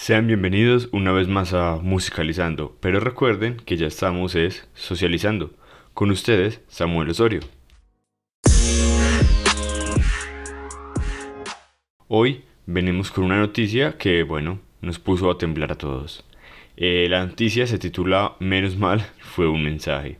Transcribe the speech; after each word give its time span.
Sean 0.00 0.28
bienvenidos 0.28 0.88
una 0.92 1.10
vez 1.10 1.26
más 1.26 1.52
a 1.52 1.80
Musicalizando, 1.82 2.78
pero 2.80 3.00
recuerden 3.00 3.56
que 3.56 3.76
ya 3.76 3.88
estamos 3.88 4.36
es 4.36 4.68
socializando. 4.72 5.50
Con 5.92 6.12
ustedes, 6.12 6.62
Samuel 6.68 7.10
Osorio. 7.10 7.40
Hoy 12.06 12.44
venimos 12.64 13.10
con 13.10 13.24
una 13.24 13.40
noticia 13.40 13.98
que, 13.98 14.22
bueno, 14.22 14.60
nos 14.82 15.00
puso 15.00 15.30
a 15.32 15.36
temblar 15.36 15.72
a 15.72 15.78
todos. 15.78 16.24
Eh, 16.76 17.08
la 17.10 17.26
noticia 17.26 17.66
se 17.66 17.78
titula 17.78 18.36
Menos 18.38 18.76
mal 18.76 19.04
fue 19.18 19.48
un 19.48 19.64
mensaje. 19.64 20.18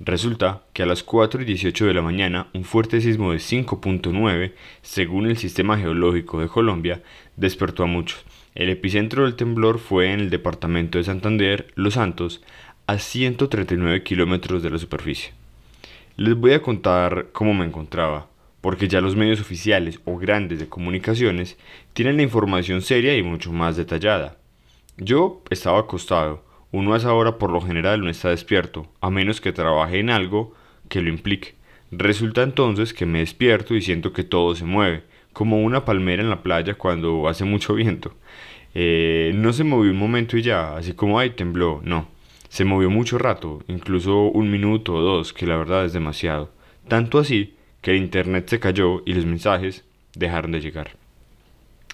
Resulta 0.00 0.64
que 0.72 0.82
a 0.82 0.86
las 0.86 1.04
4 1.04 1.40
y 1.40 1.44
18 1.44 1.86
de 1.86 1.94
la 1.94 2.02
mañana 2.02 2.48
un 2.52 2.64
fuerte 2.64 3.00
sismo 3.00 3.30
de 3.30 3.38
5.9, 3.38 4.54
según 4.82 5.26
el 5.26 5.36
Sistema 5.36 5.78
Geológico 5.78 6.40
de 6.40 6.48
Colombia, 6.48 7.00
despertó 7.36 7.84
a 7.84 7.86
muchos. 7.86 8.24
El 8.54 8.68
epicentro 8.68 9.24
del 9.24 9.34
temblor 9.34 9.80
fue 9.80 10.12
en 10.12 10.20
el 10.20 10.30
departamento 10.30 10.98
de 10.98 11.04
Santander, 11.04 11.72
Los 11.74 11.94
Santos, 11.94 12.40
a 12.86 12.98
139 12.98 14.04
kilómetros 14.04 14.62
de 14.62 14.70
la 14.70 14.78
superficie. 14.78 15.32
Les 16.16 16.36
voy 16.36 16.52
a 16.52 16.62
contar 16.62 17.30
cómo 17.32 17.52
me 17.52 17.64
encontraba, 17.64 18.28
porque 18.60 18.86
ya 18.86 19.00
los 19.00 19.16
medios 19.16 19.40
oficiales 19.40 19.98
o 20.04 20.18
grandes 20.18 20.60
de 20.60 20.68
comunicaciones 20.68 21.58
tienen 21.94 22.16
la 22.16 22.22
información 22.22 22.80
seria 22.80 23.16
y 23.16 23.24
mucho 23.24 23.50
más 23.50 23.76
detallada. 23.76 24.36
Yo 24.98 25.42
estaba 25.50 25.80
acostado, 25.80 26.44
uno 26.70 26.94
a 26.94 26.98
esa 26.98 27.12
hora 27.12 27.38
por 27.38 27.50
lo 27.50 27.60
general 27.60 28.02
no 28.02 28.08
está 28.08 28.30
despierto, 28.30 28.86
a 29.00 29.10
menos 29.10 29.40
que 29.40 29.52
trabaje 29.52 29.98
en 29.98 30.10
algo 30.10 30.54
que 30.88 31.02
lo 31.02 31.08
implique. 31.08 31.54
Resulta 31.90 32.44
entonces 32.44 32.94
que 32.94 33.04
me 33.04 33.18
despierto 33.18 33.74
y 33.74 33.82
siento 33.82 34.12
que 34.12 34.22
todo 34.22 34.54
se 34.54 34.64
mueve, 34.64 35.02
como 35.34 35.62
una 35.62 35.84
palmera 35.84 36.22
en 36.22 36.30
la 36.30 36.42
playa 36.42 36.74
cuando 36.74 37.28
hace 37.28 37.44
mucho 37.44 37.74
viento. 37.74 38.14
Eh, 38.74 39.32
no 39.34 39.52
se 39.52 39.64
movió 39.64 39.90
un 39.90 39.98
momento 39.98 40.38
y 40.38 40.42
ya, 40.42 40.76
así 40.76 40.94
como 40.94 41.18
ay 41.18 41.30
tembló, 41.30 41.82
no. 41.84 42.08
Se 42.48 42.64
movió 42.64 42.88
mucho 42.88 43.18
rato, 43.18 43.62
incluso 43.68 44.22
un 44.30 44.50
minuto 44.50 44.94
o 44.94 45.02
dos, 45.02 45.32
que 45.32 45.46
la 45.46 45.56
verdad 45.56 45.84
es 45.84 45.92
demasiado. 45.92 46.50
Tanto 46.88 47.18
así 47.18 47.54
que 47.82 47.90
el 47.90 47.98
internet 47.98 48.48
se 48.48 48.60
cayó 48.60 49.02
y 49.04 49.12
los 49.12 49.26
mensajes 49.26 49.84
dejaron 50.14 50.52
de 50.52 50.60
llegar. 50.60 50.96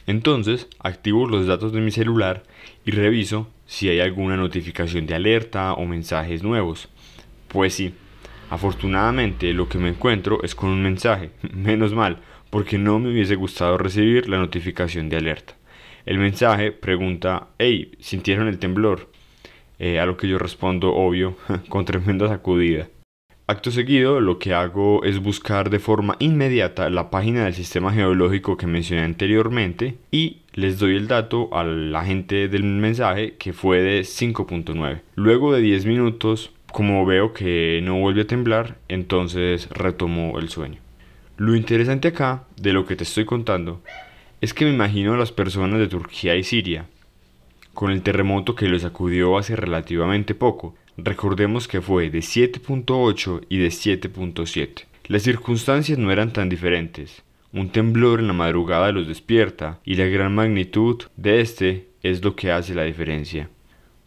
Entonces 0.06 0.68
activo 0.78 1.26
los 1.26 1.46
datos 1.46 1.72
de 1.72 1.80
mi 1.80 1.90
celular 1.90 2.42
y 2.84 2.90
reviso 2.90 3.48
si 3.66 3.88
hay 3.88 4.00
alguna 4.00 4.36
notificación 4.36 5.06
de 5.06 5.14
alerta 5.14 5.72
o 5.74 5.86
mensajes 5.86 6.42
nuevos. 6.42 6.88
Pues 7.48 7.74
sí, 7.74 7.94
afortunadamente 8.50 9.52
lo 9.52 9.68
que 9.68 9.78
me 9.78 9.90
encuentro 9.90 10.42
es 10.42 10.54
con 10.54 10.70
un 10.70 10.82
mensaje, 10.82 11.30
menos 11.54 11.94
mal, 11.94 12.18
porque 12.50 12.78
no 12.78 12.98
me 12.98 13.10
hubiese 13.10 13.36
gustado 13.36 13.78
recibir 13.78 14.28
la 14.28 14.38
notificación 14.38 15.08
de 15.08 15.16
alerta. 15.16 15.54
El 16.04 16.18
mensaje 16.18 16.72
pregunta, 16.72 17.48
hey, 17.58 17.92
¿sintieron 18.00 18.48
el 18.48 18.58
temblor? 18.58 19.10
Eh, 19.78 19.98
a 19.98 20.06
lo 20.06 20.16
que 20.16 20.28
yo 20.28 20.38
respondo, 20.38 20.94
obvio, 20.94 21.36
con 21.68 21.84
tremenda 21.84 22.28
sacudida. 22.28 22.88
Acto 23.46 23.72
seguido, 23.72 24.20
lo 24.20 24.38
que 24.38 24.54
hago 24.54 25.02
es 25.02 25.20
buscar 25.20 25.70
de 25.70 25.80
forma 25.80 26.14
inmediata 26.20 26.88
la 26.88 27.10
página 27.10 27.44
del 27.44 27.54
sistema 27.54 27.92
geológico 27.92 28.56
que 28.56 28.68
mencioné 28.68 29.02
anteriormente 29.02 29.96
y 30.12 30.42
les 30.52 30.78
doy 30.78 30.94
el 30.94 31.08
dato 31.08 31.48
a 31.52 31.64
la 31.64 32.04
gente 32.04 32.46
del 32.46 32.62
mensaje 32.62 33.34
que 33.38 33.52
fue 33.52 33.80
de 33.80 34.02
5.9. 34.02 35.00
Luego 35.16 35.52
de 35.52 35.62
10 35.62 35.86
minutos, 35.86 36.52
como 36.70 37.04
veo 37.04 37.32
que 37.32 37.80
no 37.82 37.98
vuelve 37.98 38.20
a 38.20 38.26
temblar, 38.28 38.78
entonces 38.88 39.68
retomo 39.70 40.38
el 40.38 40.48
sueño. 40.48 40.80
Lo 41.40 41.56
interesante 41.56 42.08
acá, 42.08 42.44
de 42.60 42.74
lo 42.74 42.84
que 42.84 42.96
te 42.96 43.04
estoy 43.04 43.24
contando, 43.24 43.82
es 44.42 44.52
que 44.52 44.66
me 44.66 44.74
imagino 44.74 45.14
a 45.14 45.16
las 45.16 45.32
personas 45.32 45.80
de 45.80 45.88
Turquía 45.88 46.36
y 46.36 46.42
Siria, 46.42 46.84
con 47.72 47.90
el 47.90 48.02
terremoto 48.02 48.54
que 48.54 48.68
los 48.68 48.82
sacudió 48.82 49.38
hace 49.38 49.56
relativamente 49.56 50.34
poco, 50.34 50.74
Recordemos 51.04 51.66
que 51.66 51.80
fue 51.80 52.10
de 52.10 52.18
7.8 52.18 53.46
y 53.48 53.58
de 53.58 53.68
7.7. 53.68 54.84
Las 55.06 55.22
circunstancias 55.22 55.96
no 55.98 56.12
eran 56.12 56.32
tan 56.32 56.50
diferentes. 56.50 57.22
Un 57.54 57.70
temblor 57.70 58.20
en 58.20 58.26
la 58.26 58.32
madrugada 58.34 58.92
los 58.92 59.08
despierta 59.08 59.80
y 59.82 59.94
la 59.94 60.04
gran 60.04 60.34
magnitud 60.34 61.02
de 61.16 61.40
este 61.40 61.88
es 62.02 62.22
lo 62.22 62.36
que 62.36 62.52
hace 62.52 62.74
la 62.74 62.84
diferencia. 62.84 63.48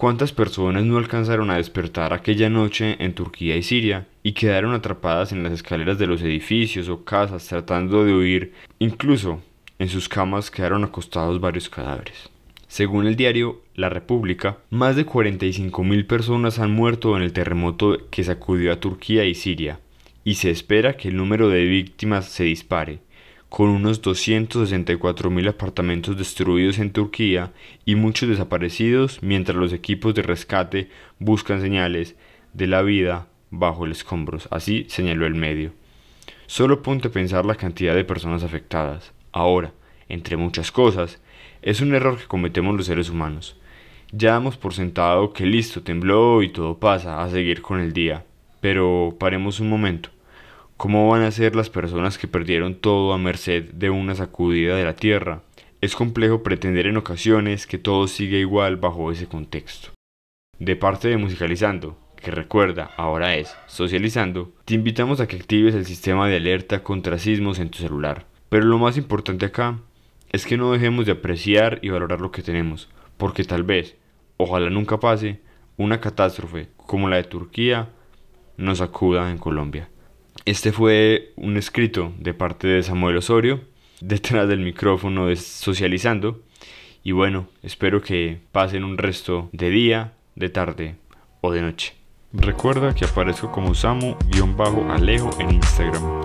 ¿Cuántas 0.04 0.34
personas 0.34 0.84
no 0.84 0.98
alcanzaron 0.98 1.50
a 1.50 1.56
despertar 1.56 2.12
aquella 2.12 2.50
noche 2.50 2.98
en 3.00 3.14
Turquía 3.14 3.56
y 3.56 3.64
Siria 3.64 4.06
y 4.22 4.34
quedaron 4.34 4.74
atrapadas 4.74 5.32
en 5.32 5.44
las 5.44 5.54
escaleras 5.54 5.98
de 5.98 6.08
los 6.08 6.22
edificios 6.22 6.90
o 6.90 7.06
casas 7.06 7.48
tratando 7.48 8.04
de 8.04 8.14
huir? 8.14 8.54
Incluso 8.80 9.42
en 9.80 9.88
sus 9.88 10.10
camas 10.10 10.52
quedaron 10.52 10.84
acostados 10.84 11.40
varios 11.40 11.70
cadáveres. 11.70 12.30
Según 12.68 13.08
el 13.08 13.16
diario 13.16 13.62
La 13.76 13.88
República, 13.88 14.58
más 14.70 14.98
de 14.98 15.06
45.000 15.06 16.06
personas 16.06 16.60
han 16.60 16.72
muerto 16.72 17.16
en 17.16 17.24
el 17.24 17.32
terremoto 17.32 17.98
que 18.12 18.26
sacudió 18.26 18.74
a 18.74 18.82
Turquía 18.82 19.24
y 19.24 19.36
Siria, 19.36 19.80
y 20.26 20.34
se 20.34 20.52
espera 20.52 20.98
que 20.98 21.08
el 21.08 21.16
número 21.16 21.48
de 21.48 21.64
víctimas 21.64 22.26
se 22.26 22.44
dispare, 22.44 23.00
con 23.54 23.70
unos 23.70 24.02
264.000 24.02 25.48
apartamentos 25.48 26.18
destruidos 26.18 26.80
en 26.80 26.92
Turquía 26.92 27.52
y 27.86 27.94
muchos 27.94 28.28
desaparecidos 28.28 29.22
mientras 29.22 29.56
los 29.56 29.74
equipos 29.74 30.16
de 30.16 30.24
rescate 30.24 30.90
buscan 31.20 31.62
señales 31.62 32.16
de 32.54 32.66
la 32.66 32.82
vida 32.82 33.28
bajo 33.52 33.86
el 33.86 33.92
escombros, 33.92 34.48
así 34.50 34.88
señaló 34.90 35.28
el 35.28 35.36
medio. 35.36 35.72
Solo 36.48 36.82
ponte 36.82 37.10
a 37.10 37.12
pensar 37.12 37.46
la 37.46 37.54
cantidad 37.54 37.94
de 37.94 38.04
personas 38.04 38.42
afectadas. 38.42 39.14
Ahora, 39.32 39.72
entre 40.10 40.36
muchas 40.36 40.72
cosas, 40.72 41.22
es 41.62 41.80
un 41.80 41.94
error 41.94 42.18
que 42.18 42.26
cometemos 42.26 42.76
los 42.76 42.88
seres 42.88 43.12
humanos. 43.12 43.56
Ya 44.12 44.32
damos 44.32 44.58
por 44.58 44.74
sentado 44.74 45.32
que 45.32 45.46
listo, 45.46 45.84
tembló 45.84 46.42
y 46.42 46.50
todo 46.50 46.80
pasa, 46.80 47.22
a 47.22 47.30
seguir 47.30 47.62
con 47.62 47.80
el 47.80 47.94
día. 47.94 48.26
Pero 48.62 49.16
paremos 49.20 49.60
un 49.60 49.70
momento. 49.70 50.10
¿Cómo 50.84 51.08
van 51.08 51.22
a 51.22 51.32
ser 51.32 51.56
las 51.56 51.70
personas 51.70 52.18
que 52.18 52.28
perdieron 52.28 52.76
todo 52.76 53.14
a 53.14 53.18
merced 53.18 53.72
de 53.72 53.90
una 53.90 54.16
sacudida 54.16 54.76
de 54.76 54.84
la 54.84 54.98
tierra? 54.98 55.42
Es 55.80 55.96
complejo 55.96 56.44
pretender 56.44 56.88
en 56.88 56.98
ocasiones 56.98 57.68
que 57.68 57.78
todo 57.78 58.06
sigue 58.10 58.40
igual 58.40 58.76
bajo 58.76 59.10
ese 59.10 59.28
contexto. 59.28 59.92
De 60.60 60.76
parte 60.76 61.08
de 61.08 61.16
Musicalizando, 61.16 61.98
que 62.18 62.32
recuerda 62.32 62.92
ahora 62.98 63.38
es 63.38 63.56
Socializando, 63.66 64.52
te 64.66 64.74
invitamos 64.74 65.22
a 65.22 65.28
que 65.28 65.38
actives 65.38 65.74
el 65.74 65.86
sistema 65.86 66.28
de 66.28 66.36
alerta 66.36 66.84
contra 66.84 67.18
sismos 67.18 67.60
en 67.60 67.70
tu 67.70 67.78
celular. 67.78 68.26
Pero 68.50 68.66
lo 68.66 68.78
más 68.78 68.98
importante 68.98 69.46
acá 69.46 69.80
es 70.34 70.46
que 70.46 70.58
no 70.58 70.74
dejemos 70.74 71.06
de 71.06 71.14
apreciar 71.14 71.80
y 71.82 71.92
valorar 71.92 72.20
lo 72.20 72.32
que 72.34 72.44
tenemos, 72.44 72.90
porque 73.16 73.46
tal 73.46 73.64
vez, 73.64 73.96
ojalá 74.36 74.70
nunca 74.70 75.00
pase, 75.00 75.40
una 75.78 76.02
catástrofe 76.02 76.68
como 76.76 77.08
la 77.08 77.16
de 77.16 77.24
Turquía 77.24 77.88
nos 78.58 78.82
acuda 78.82 79.32
en 79.32 79.38
Colombia. 79.38 79.88
Este 80.46 80.72
fue 80.72 81.34
un 81.36 81.58
escrito 81.58 82.12
de 82.20 82.34
parte 82.34 82.68
de 82.68 82.84
Samuel 82.84 83.18
Osorio, 83.18 83.62
detrás 84.02 84.48
del 84.50 84.60
micrófono 84.60 85.34
Socializando, 85.36 86.42
y 87.04 87.12
bueno, 87.12 87.48
espero 87.62 88.02
que 88.02 88.40
pasen 88.52 88.84
un 88.84 88.98
resto 88.98 89.50
de 89.52 89.70
día, 89.70 90.14
de 90.36 90.50
tarde 90.50 90.96
o 91.42 91.52
de 91.52 91.62
noche. 91.62 91.94
Recuerda 92.34 92.96
que 92.96 93.06
aparezco 93.06 93.52
como 93.52 93.76
Samu-Alejo 93.76 95.40
en 95.40 95.52
Instagram. 95.52 96.24